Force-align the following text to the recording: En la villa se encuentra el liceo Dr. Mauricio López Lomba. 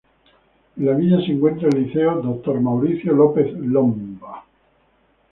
En 0.77 0.83
la 0.87 0.93
villa 0.95 1.19
se 1.23 1.31
encuentra 1.33 1.69
el 1.69 1.83
liceo 1.83 2.23
Dr. 2.23 2.59
Mauricio 2.59 3.13
López 3.13 3.53
Lomba. 3.53 4.43